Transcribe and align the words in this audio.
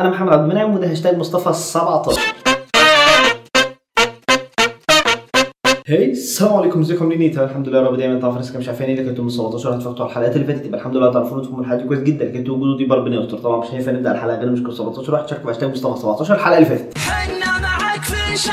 أنا 0.00 0.10
محمد 0.10 0.32
عبد 0.32 0.42
المنعم 0.42 0.74
وده 0.74 0.90
هاشتاج 0.90 1.16
مصطفى 1.18 1.52
17 1.52 2.20
هاي 5.88 6.10
السلام 6.10 6.54
عليكم 6.54 6.80
ازيكم؟ 6.80 7.04
عاملين؟ 7.04 7.30
تمام 7.32 7.48
الحمد 7.48 7.68
لله 7.68 7.80
رب 7.80 7.96
دايما 7.96 8.20
تعرفوا 8.20 8.38
ناس 8.38 8.56
مش 8.56 8.68
عارفين 8.68 8.86
إيه؟ 8.86 8.98
اللي 8.98 9.10
كنتوا 9.10 9.24
من 9.24 9.30
17 9.30 9.74
هتفرجتوا 9.76 10.04
على 10.04 10.10
الحلقات 10.10 10.36
اللي 10.36 10.46
فاتت 10.46 10.66
يبقى 10.66 10.80
الحمد 10.80 10.96
لله 10.96 11.12
تعرفوا 11.12 11.38
أنتم 11.42 11.60
الحلقات 11.60 11.80
دي 11.82 11.88
كويس 11.88 12.00
جدا. 12.00 12.24
لكن 12.24 12.38
أنتوا 12.38 12.54
وجودوا 12.54 12.76
دي 12.76 12.84
ربنا 12.94 13.20
يستر 13.24 13.38
طبعا 13.38 13.60
مش 13.60 13.66
هينفع 13.70 13.92
نبدا 13.92 14.12
الحلقة 14.12 14.36
غير 14.36 14.50
مش 14.50 14.62
كل 14.62 14.72
17 14.72 15.12
واحد 15.14 15.28
شارك 15.28 15.44
بهاشتاج 15.44 15.70
مصطفى 15.70 16.00
17 16.00 16.34
الحلقة 16.34 16.56
اللي 16.58 16.68
فاتت. 16.68 16.98
حنا 16.98 17.58
معك 17.62 18.02
في 18.02 18.36
شر 18.36 18.52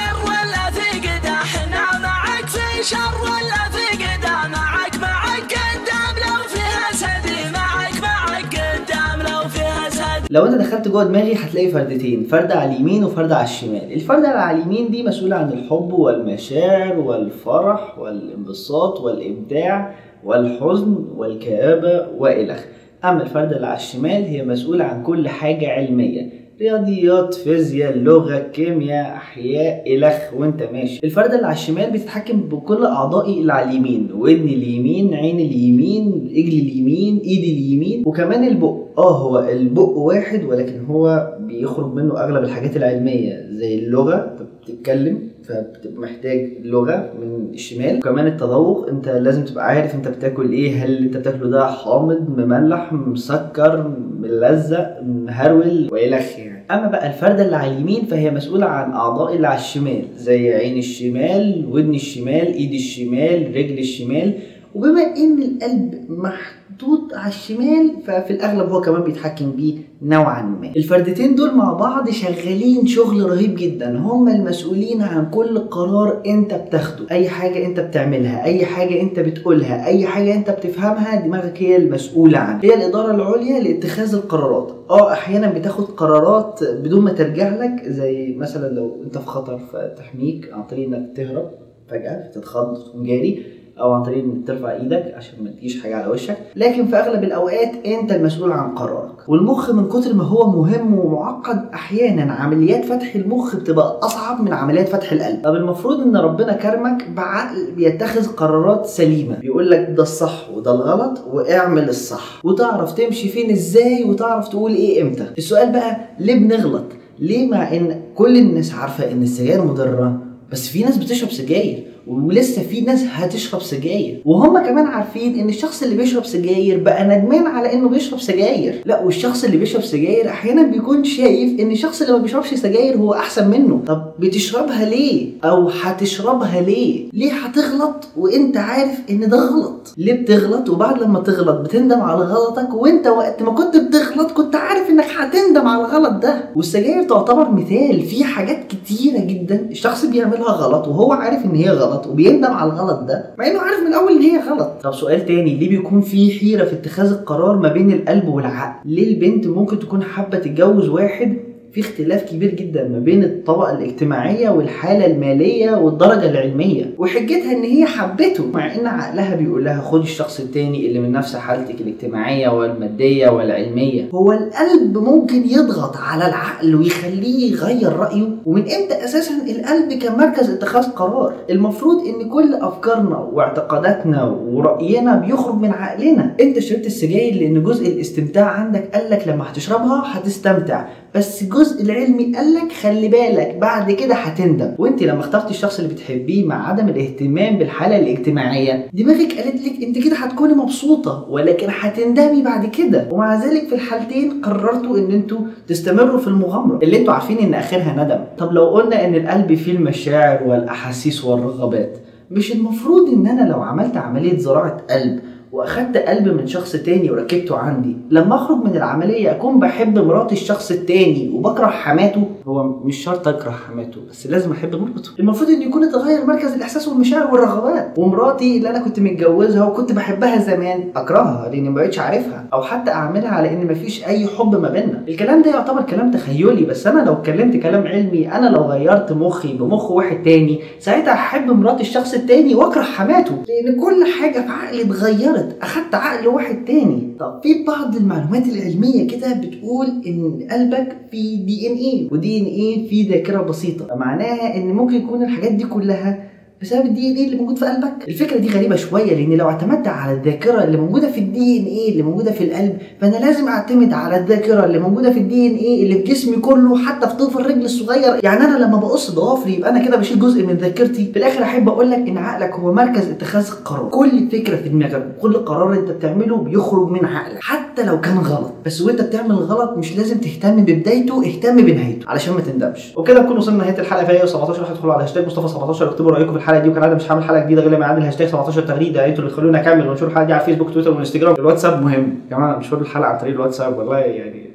لو 10.29 10.45
انت 10.45 10.55
دخلت 10.55 10.87
جوه 10.87 11.03
دماغي 11.03 11.33
هتلاقي 11.33 11.67
فردتين 11.67 12.23
فرده 12.23 12.55
على 12.55 12.75
اليمين 12.75 13.03
وفرده 13.03 13.35
على 13.35 13.43
الشمال. 13.43 13.93
الفرده 13.93 14.27
اللي 14.27 14.39
على 14.39 14.57
اليمين 14.57 14.91
دي 14.91 15.03
مسؤوله 15.03 15.35
عن 15.35 15.49
الحب 15.53 15.93
والمشاعر 15.93 16.99
والفرح 16.99 17.99
والانبساط 17.99 18.99
والإبداع 18.99 19.95
والحزن 20.23 20.95
والكآبة 21.17 22.07
والخ 22.17 22.59
أما 23.05 23.21
الفرده 23.23 23.55
اللي 23.55 23.67
على 23.67 23.75
الشمال 23.77 24.23
هي 24.23 24.45
مسؤوله 24.45 24.85
عن 24.85 25.03
كل 25.03 25.27
حاجة 25.29 25.69
علمية. 25.69 26.29
رياضيات 26.61 27.33
فيزياء 27.33 27.97
لغة 27.97 28.37
كيمياء 28.37 29.15
أحياء 29.15 29.95
إلخ 29.95 30.33
وأنت 30.37 30.63
ماشي. 30.63 30.99
الفردة 31.03 31.35
اللي 31.35 31.45
على 31.45 31.55
الشمال 31.55 31.91
بتتحكم 31.91 32.41
بكل 32.41 32.85
أعضائي 32.85 33.41
اللي 33.41 33.53
على 33.53 33.69
اليمين. 33.69 34.09
ودني 34.15 34.53
اليمين 34.53 35.13
عين 35.13 35.39
اليمين 35.39 36.27
رجلي 36.31 36.59
اليمين 36.59 37.17
ايدي 37.17 37.53
اليمين. 37.53 38.03
وكمان 38.05 38.47
البق. 38.47 38.77
آه 38.97 39.17
هو 39.17 39.49
البق 39.49 39.89
واحد 39.97 40.45
ولكن 40.45 40.85
هو 40.85 41.33
بيخرج 41.39 41.93
منه 41.93 42.23
أغلب 42.23 42.43
الحاجات 42.43 42.77
العلمية 42.77 43.45
زي 43.49 43.79
اللغة. 43.79 44.35
بتتكلم. 44.63 45.29
فبتبقى 45.49 46.01
محتاج 46.01 46.51
لغة 46.63 47.13
من 47.21 47.49
الشمال. 47.53 47.97
وكمان 47.97 48.27
التذوق 48.27 48.89
انت 48.89 49.09
لازم 49.09 49.45
تبقى 49.45 49.65
عارف 49.67 49.95
انت 49.95 50.07
بتاكل 50.07 50.51
إيه. 50.51 50.75
هل 50.83 50.89
اللي 50.95 51.07
انت 51.07 51.17
بتاكله 51.17 51.49
ده 51.49 51.65
حامض 51.67 52.39
مملح 52.39 52.93
مسكر 52.93 53.91
ملزق 54.19 55.01
مهرول 55.03 55.89
والخ 55.91 56.39
يعني. 56.39 56.63
أما 56.71 56.87
بقى 56.87 57.07
الفردة 57.07 57.45
اللي 57.45 57.55
على 57.55 57.71
اليمين 57.73 58.05
فهي 58.05 58.31
مسؤولة 58.31 58.65
عن 58.65 58.91
أعضاء 58.91 59.35
اللي 59.35 59.47
على 59.47 59.59
الشمال 59.59 60.03
زي 60.17 60.53
عين 60.53 60.77
الشمال 60.77 61.65
ودن 61.71 61.93
الشمال 61.93 62.47
إيد 62.53 62.73
الشمال 62.73 63.55
رجل 63.55 63.79
الشمال. 63.79 64.33
وبما 64.75 65.01
إن 65.01 65.43
القلب 65.43 66.05
محطوط 66.09 67.13
على 67.13 67.27
الشمال 67.27 67.91
ففي 68.07 68.31
الأغلب 68.33 68.69
هو 68.69 68.81
كمان 68.81 69.01
بيتحكم 69.03 69.51
بيه 69.51 69.75
نوعا 70.01 70.41
ما. 70.41 70.71
الفردتين 70.75 71.35
دول 71.35 71.55
مع 71.55 71.73
بعض 71.73 72.09
شغالين 72.09 72.87
شغل 72.87 73.29
رهيب 73.29 73.55
جدا. 73.55 73.97
هم 73.97 74.29
المسؤولين 74.29 75.01
عن 75.01 75.29
كل 75.29 75.57
قرار 75.59 76.21
أنت 76.25 76.53
بتاخده. 76.53 77.05
أي 77.11 77.29
حاجة 77.29 77.65
أنت 77.65 77.79
بتعملها 77.79 78.43
أي 78.43 78.65
حاجة 78.65 79.01
أنت 79.01 79.19
بتقولها 79.19 79.85
أي 79.85 80.05
حاجة 80.05 80.35
أنت 80.35 80.49
بتفهمها 80.49 81.15
دماغك 81.15 81.63
هي 81.63 81.77
المسؤولة 81.77 82.37
عنها. 82.37 82.65
هي 82.65 82.73
الإدارة 82.73 83.15
العليا 83.15 83.59
لاتخاذ 83.59 84.13
القرارات. 84.13 84.71
آه 84.89 85.11
أحيانا 85.11 85.53
بتاخد 85.53 85.83
قرارات 85.85 86.59
بدون 86.63 87.01
ما 87.01 87.11
ترجع 87.13 87.55
لك 87.55 87.83
زي 87.87 88.35
مثلا 88.37 88.73
لو 88.73 89.03
أنت 89.03 89.17
في 89.17 89.25
خطر 89.25 89.59
فتحميك 89.73 90.49
عن 90.53 90.63
طريق 90.63 90.87
إنك 90.87 91.09
تهرب 91.15 91.49
فجأة 91.89 92.29
فتتخض 92.29 92.77
تقوم 92.77 93.03
جاري. 93.03 93.58
أو 93.81 93.93
عن 93.93 94.03
طريق 94.03 94.23
إنك 94.23 94.47
ترفع 94.47 94.71
إيدك 94.71 95.13
عشان 95.17 95.43
ما 95.43 95.49
تجيش 95.49 95.83
حاجة 95.83 95.95
على 95.95 96.11
وشك. 96.11 96.37
لكن 96.55 96.87
في 96.87 96.95
أغلب 96.95 97.23
الأوقات 97.23 97.71
أنت 97.85 98.11
المسؤول 98.11 98.51
عن 98.51 98.75
قرارك. 98.75 99.29
والمخ 99.29 99.71
من 99.71 99.87
كتر 99.87 100.13
ما 100.13 100.23
هو 100.23 100.51
مهم 100.51 100.99
ومعقد 100.99 101.65
أحيانا 101.73 102.33
عمليات 102.33 102.85
فتح 102.85 103.15
المخ 103.15 103.55
بتبقى 103.55 103.99
أصعب 104.03 104.41
من 104.41 104.53
عمليات 104.53 104.89
فتح 104.89 105.11
القلب. 105.11 105.41
طب 105.43 105.55
المفروض 105.55 105.99
إن 106.01 106.17
ربنا 106.17 106.53
كرمك 106.53 107.09
بعقل 107.09 107.71
بيتخذ 107.75 108.27
قرارات 108.27 108.85
سليمة. 108.85 109.39
بيقول 109.39 109.71
لك 109.71 109.93
ده 109.97 110.03
الصح 110.03 110.49
وده 110.55 110.71
الغلط 110.71 111.19
واعمل 111.33 111.89
الصح. 111.89 112.45
وتعرف 112.45 112.91
تمشي 112.91 113.29
فين 113.29 113.51
إزاي 113.51 114.03
وتعرف 114.03 114.47
تقول 114.47 114.71
إيه 114.75 115.01
إمتى. 115.01 115.25
السؤال 115.37 115.71
بقى 115.71 115.97
ليه 116.19 116.35
بنغلط؟ 116.39 116.83
ليه 117.19 117.49
مع 117.51 117.73
إن 117.75 118.01
كل 118.15 118.37
الناس 118.37 118.73
عارفة 118.73 119.11
إن 119.11 119.23
السجاير 119.23 119.63
مضرة؟ 119.63 120.17
بس 120.51 120.67
في 120.67 120.83
ناس 120.83 120.97
بتشرب 120.97 121.29
سجاير. 121.31 121.83
ولسه 122.09 122.61
في 122.61 122.81
ناس 122.81 123.03
هتشرب 123.11 123.61
سجاير. 123.61 124.21
وهم 124.25 124.59
كمان 124.65 124.85
عارفين 124.85 125.39
إن 125.39 125.49
الشخص 125.49 125.83
اللي 125.83 125.95
بيشرب 125.95 126.25
سجاير 126.25 126.83
بقى 126.83 127.03
ندمان 127.03 127.47
على 127.47 127.73
إنه 127.73 127.89
بيشرب 127.89 128.19
سجاير. 128.19 128.81
لا 128.85 129.03
والشخص 129.03 129.43
اللي 129.43 129.57
بيشرب 129.57 129.81
سجاير 129.81 130.29
أحيانا 130.29 130.63
بيكون 130.63 131.03
شايف 131.03 131.59
إن 131.59 131.71
الشخص 131.71 132.01
اللي 132.01 132.13
ما 132.13 132.19
بيشربش 132.19 132.53
سجاير 132.53 132.97
هو 132.97 133.13
أحسن 133.13 133.47
منه. 133.49 133.81
طب 133.87 134.01
بتشربها 134.19 134.85
ليه؟ 134.85 135.29
أو 135.43 135.69
هتشربها 135.69 136.61
ليه؟ 136.61 137.09
ليه 137.13 137.31
هتغلط؟ 137.31 138.07
وإنت 138.17 138.57
عارف 138.57 138.99
إن 139.09 139.29
ده 139.29 139.37
غلط. 139.37 139.93
ليه 139.97 140.13
بتغلط؟ 140.13 140.69
وبعد 140.69 141.01
لما 141.01 141.19
تغلط 141.19 141.61
بتندم 141.61 142.01
على 142.01 142.21
غلطك. 142.23 142.73
وإنت 142.73 143.07
وقت 143.07 143.43
ما 143.43 143.51
كنت 143.51 143.77
بتغلط 143.77 144.31
كنت 144.31 144.55
عارف 144.55 144.89
إنك 144.89 145.05
هتندم 145.19 145.67
على 145.67 145.81
الغلط 145.85 146.21
ده. 146.23 146.49
والسجاير 146.55 147.03
تعتبر 147.03 147.51
مثال. 147.51 148.01
في 148.01 148.23
حاجات 148.23 148.67
كتيرة 148.67 149.19
جدا 149.19 149.67
الشخص 149.71 150.05
بيعملها 150.05 150.51
غلط 150.51 150.87
وهو 150.87 151.11
عارف 151.11 151.45
إن 151.45 151.55
هي 151.55 151.69
غلط. 151.69 151.98
وبيندم 152.07 152.51
على 152.51 152.71
الغلط 152.71 152.99
ده 152.99 153.25
مع 153.39 153.47
إنه 153.47 153.59
عارف 153.59 153.79
من 153.79 153.87
الأول 153.87 154.11
إن 154.11 154.21
هي 154.21 154.39
غلط. 154.49 154.71
طب 154.83 154.93
سؤال 154.93 155.25
تاني 155.25 155.55
ليه 155.55 155.69
بيكون 155.69 156.01
في 156.01 156.31
حيرة 156.39 156.65
في 156.65 156.73
اتخاذ 156.73 157.11
القرار 157.11 157.57
ما 157.57 157.73
بين 157.73 157.91
القلب 157.91 158.27
والعقل؟ 158.27 158.89
ليه 158.89 159.13
البنت 159.13 159.47
ممكن 159.47 159.79
تكون 159.79 160.03
حابة 160.03 160.37
تتجوز 160.39 160.89
واحد 160.89 161.37
في 161.71 161.81
اختلاف 161.81 162.23
كبير 162.31 162.55
جدا 162.55 162.87
ما 162.87 162.99
بين 162.99 163.23
الطبقة 163.23 163.77
الاجتماعية 163.77 164.49
والحالة 164.49 165.05
المالية 165.05 165.71
والدرجة 165.71 166.29
العلمية. 166.29 166.93
وحجتها 166.97 167.51
إن 167.51 167.63
هي 167.63 167.85
حبته 167.85 168.45
مع 168.53 168.75
إن 168.75 168.87
عقلها 168.87 169.35
بيقول 169.35 169.65
لها 169.65 169.81
خدي 169.81 170.03
الشخص 170.03 170.39
التاني 170.39 170.87
اللي 170.87 170.99
من 170.99 171.11
نفس 171.11 171.35
حالتك 171.35 171.81
الاجتماعية 171.81 172.49
والمادية 172.49 173.29
والعلمية. 173.29 174.09
هو 174.13 174.31
القلب 174.31 174.97
ممكن 174.97 175.43
يضغط 175.49 175.97
على 175.97 176.27
العقل 176.27 176.75
ويخليه 176.75 177.51
يغير 177.51 177.93
رأيه 177.93 178.29
ومن 178.45 178.61
إمتى 178.61 179.03
أساسا 179.03 179.33
القلب 179.49 179.93
كان 179.93 180.17
مركز 180.17 180.49
اتخاذ 180.49 180.83
قرار؟ 180.83 181.33
المفروض 181.49 182.07
إن 182.07 182.29
كل 182.29 182.53
أفكارنا 182.53 183.17
واعتقاداتنا 183.33 184.23
ورأينا 184.23 185.15
بيخرج 185.15 185.55
من 185.55 185.71
عقلنا. 185.71 186.35
إنت 186.41 186.59
شربت 186.59 186.85
السجاير 186.85 187.35
لأن 187.35 187.63
جزء 187.63 187.87
الاستمتاع 187.87 188.45
عندك 188.45 188.89
قالك 188.95 189.27
لما 189.27 189.51
هتشربها 189.51 190.03
هتستمتع 190.05 190.85
بس 191.15 191.43
الجزء 191.59 191.81
العلمي 191.83 192.35
قالك 192.35 192.71
خلي 192.71 193.07
بالك 193.07 193.57
بعد 193.61 193.91
كده 193.91 194.15
هتندم. 194.15 194.71
وانت 194.77 195.03
لما 195.03 195.19
اخترتي 195.19 195.49
الشخص 195.49 195.79
اللي 195.79 195.93
بتحبيه 195.93 196.45
مع 196.45 196.69
عدم 196.69 196.89
الاهتمام 196.89 197.57
بالحالة 197.57 197.99
الاجتماعية 197.99 198.87
دماغك 198.93 199.31
قالت 199.37 199.67
لك 199.67 199.83
انت 199.83 199.97
كده 200.05 200.15
هتكوني 200.15 200.53
مبسوطة 200.53 201.25
ولكن 201.29 201.67
هتندمي 201.69 202.41
بعد 202.41 202.65
كده. 202.65 203.07
ومع 203.11 203.45
ذلك 203.45 203.67
في 203.67 203.75
الحالتين 203.75 204.41
قررتوا 204.41 204.97
ان 204.97 205.11
أنتوا 205.11 205.39
تستمروا 205.67 206.17
في 206.17 206.27
المغامرة. 206.27 206.79
اللي 206.83 206.97
أنتوا 206.99 207.13
عارفين 207.13 207.37
ان 207.37 207.53
آخرها 207.53 208.03
ندم. 208.03 208.19
طب 208.37 208.51
لو 208.53 208.65
قلنا 208.65 209.05
ان 209.05 209.15
القلب 209.15 209.53
فيه 209.53 209.71
المشاعر 209.71 210.43
والأحاسيس 210.47 211.25
والرغبات 211.25 211.97
مش 212.31 212.51
المفروض 212.51 213.09
ان 213.09 213.27
أنا 213.27 213.49
لو 213.49 213.61
عملت 213.61 213.97
عملية 213.97 214.37
زراعة 214.37 214.77
قلب 214.89 215.19
وأخدت 215.51 215.97
قلب 215.97 216.27
من 216.27 216.47
شخص 216.47 216.71
تاني 216.71 217.11
وركبته 217.11 217.57
عندي. 217.57 217.97
لما 218.09 218.35
أخرج 218.35 218.57
من 218.57 218.75
العملية 218.75 219.31
أكون 219.31 219.59
بحب 219.59 219.99
مرات 219.99 220.31
الشخص 220.31 220.71
التاني 220.71 221.31
وبكره 221.33 221.67
حماته. 221.67 222.23
هو 222.47 222.63
مش 222.63 222.97
شرط 223.03 223.27
أكره 223.27 223.51
حماته 223.51 224.01
بس 224.09 224.27
لازم 224.27 224.51
أحب 224.51 224.75
مراته. 224.75 225.09
المفروض 225.19 225.49
ان 225.49 225.61
يكون 225.61 225.83
اتغير 225.83 226.25
مركز 226.25 226.53
الإحساس 226.53 226.87
والمشاعر 226.87 227.31
والرغبات. 227.33 227.93
ومراتي 227.97 228.57
اللي 228.57 228.69
أنا 228.69 228.79
كنت 228.79 228.99
متجوزها 228.99 229.65
وكنت 229.65 229.91
بحبها 229.91 230.37
زمان 230.37 230.83
أكرهها 230.95 231.49
لأني 231.51 231.69
ما 231.69 231.75
بقتش 231.75 231.99
عارفها 231.99 232.47
أو 232.53 232.61
حتى 232.61 232.91
أعملها 232.91 233.29
على 233.29 233.53
ان 233.53 233.67
مفيش 233.67 234.05
أي 234.05 234.27
حب 234.27 234.61
ما 234.61 234.69
بيننا. 234.69 235.03
الكلام 235.07 235.41
ده 235.41 235.51
يعتبر 235.51 235.81
كلام 235.81 236.11
تخيلي 236.11 236.65
بس 236.65 236.87
أنا 236.87 236.99
لو 236.99 237.13
اتكلمت 237.13 237.57
كلام 237.57 237.87
علمي 237.87 238.31
أنا 238.31 238.49
لو 238.49 238.61
غيرت 238.61 239.11
مخي 239.11 239.53
بمخ 239.57 239.91
واحد 239.91 240.23
تاني 240.23 240.59
ساعتها 240.79 241.13
هحب 241.13 241.51
مرات 241.51 241.81
الشخص 241.81 242.13
التاني 242.13 242.55
وأكره 242.55 242.81
حماته. 242.81 243.33
لأن 243.47 243.79
كل 243.79 244.05
حاجة 244.19 244.39
في 244.39 244.49
عقلي 244.49 244.81
اتغيرت. 244.81 245.38
أخدت 245.61 245.95
عقل 245.95 246.27
واحد 246.27 246.65
تاني. 246.65 247.15
طب 247.19 247.39
في 247.43 247.63
بعض 247.63 247.95
المعلومات 247.95 248.47
العلمية 248.47 249.07
كده 249.07 249.33
بتقول 249.33 249.87
إن 250.07 250.47
قلبك 250.51 250.97
فيه 251.11 251.45
دي 251.45 251.67
ان 251.71 251.75
إيه 251.75 252.07
ودي 252.11 252.39
ان 252.39 252.45
إيه 252.45 252.87
فيه 252.89 253.09
ذاكرة 253.09 253.41
بسيطة. 253.41 253.85
فمعناها 253.87 254.57
إن 254.57 254.67
ممكن 254.73 254.95
يكون 254.95 255.23
الحاجات 255.23 255.51
دي 255.51 255.63
كلها 255.63 256.28
بسبب 256.61 256.85
ال 256.85 257.11
DNA 257.11 257.25
اللي 257.25 257.35
موجود 257.37 257.57
في 257.57 257.65
قلبك. 257.65 258.07
الفكرة 258.07 258.37
دي 258.37 258.49
غريبة 258.49 258.75
شوية 258.75 259.15
لأن 259.15 259.37
لو 259.37 259.49
اعتمدت 259.49 259.87
على 259.87 260.13
الذاكرة 260.13 260.63
اللي 260.63 260.77
موجودة 260.77 261.11
في 261.11 261.19
ال 261.19 261.59
DNA 261.59 261.91
اللي 261.91 262.03
موجودة 262.03 262.31
في 262.31 262.43
القلب 262.43 262.77
فأنا 263.01 263.15
لازم 263.17 263.47
أعتمد 263.47 263.93
على 263.93 264.17
الذاكرة 264.17 264.65
اللي 264.65 264.79
موجودة 264.79 265.11
في 265.11 265.19
ال 265.19 265.47
DNA 265.47 265.83
اللي 265.83 265.95
في 265.95 266.03
جسمي 266.03 266.37
كله 266.37 266.77
حتى 266.85 267.07
في 267.07 267.15
طرف 267.15 267.37
الرجل 267.37 267.65
الصغير. 267.65 268.19
يعني 268.23 268.43
أنا 268.45 268.57
لما 268.65 268.77
بقص 268.77 269.11
ضوافري 269.11 269.53
يبقى 269.55 269.69
أنا 269.69 269.85
كده 269.85 269.97
بشيل 269.97 270.19
جزء 270.19 270.45
من 270.45 270.53
ذاكرتي. 270.53 271.05
في 271.13 271.19
الآخر 271.19 271.43
أحب 271.43 271.69
أقول 271.69 271.91
لك 271.91 271.97
إن 272.07 272.17
عقلك 272.17 272.53
هو 272.53 272.73
مركز 272.73 273.09
اتخاذ 273.09 273.47
القرار 273.51 273.89
كل 273.89 274.29
فكرة 274.31 274.55
في 274.55 274.69
دماغك 274.69 275.07
وكل 275.17 275.33
قرار 275.33 275.73
أنت 275.73 275.89
بتعمله 275.91 276.37
بيخرج 276.37 276.89
من 276.89 277.05
عقلك 277.05 277.37
حتى 277.41 277.83
لو 277.85 278.01
كان 278.01 278.17
غلط. 278.17 278.51
بس 278.65 278.81
وأنت 278.81 279.01
بتعمل 279.01 279.35
غلط 279.35 279.77
مش 279.77 279.97
لازم 279.97 280.17
تهتم 280.17 280.55
ببدايته 280.65 281.25
اهتم 281.25 281.55
بنهايته 281.55 282.09
علشان 282.09 282.33
ما 282.33 282.41
تندمش. 282.41 282.93
وكده 282.97 283.21
نكون 283.23 283.37
وصلنا 283.37 283.57
لنهاية 283.63 283.79
الحلقة. 283.79 284.05
فهي 284.05 284.27
17 284.27 284.61
واحد 284.61 284.71
ادخلوا 284.73 284.93
على 284.93 285.03
هاشتاج 285.03 285.25
مصطفى 285.25 285.47
17 285.47 285.89
اكتبوا 285.89 286.11
رأيكم 286.11 286.31
في 286.31 286.37
الحلقة. 286.37 286.48
دي 286.57 286.69
وكالعاده 286.69 286.95
مش 286.95 287.11
هعمل 287.11 287.23
حلقة 287.23 287.43
جديدة 287.43 287.61
غير 287.61 287.71
لما 287.71 287.85
اعمل 287.85 288.01
هاشتاج 288.01 288.27
17 288.27 288.61
تغريدة. 288.61 289.05
أنتوا 289.05 289.23
اللي 289.23 289.33
تخلوني 289.33 289.61
اكمل 289.61 289.87
ونشوف 289.89 290.09
الحلقة 290.09 290.25
دي 290.25 290.33
على 290.33 290.43
فيسبوك 290.43 290.69
تويتر 290.73 290.91
وانستجرام 290.91 291.35
الواتساب 291.39 291.83
مهم. 291.83 292.19
يا 292.31 292.37
جماعة 292.37 292.57
مش 292.57 292.73
الحلقة 292.73 293.07
عن 293.07 293.17
طريق 293.17 293.33
الواتساب 293.33 293.77
والله 293.77 293.97
يعني 293.97 294.49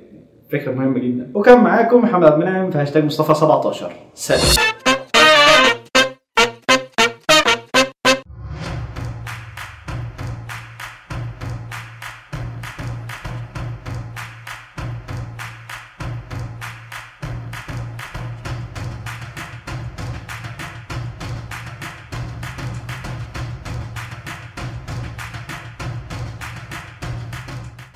فكرة 0.52 0.72
مهمة 0.72 0.98
جدا. 0.98 1.30
وكان 1.34 1.60
معاكم 1.64 2.02
محمد 2.02 2.24
عبد 2.24 2.42
المنعم 2.42 2.70
في 2.70 2.78
هاشتاج 2.78 3.04
مصطفى 3.04 3.34
17 3.34 3.90
سلام. 4.14 4.63